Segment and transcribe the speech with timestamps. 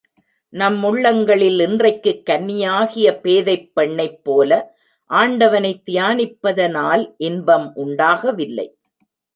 [0.53, 4.51] நம் உள்ளங்களில் இன்றைக்குக் கன்னியாகிய பேதைப் பெண்ணைப் போல
[5.09, 8.67] ஆண்டவனைத் தியானிப்பதனால் இன்பம் உண்டாகவில்லை.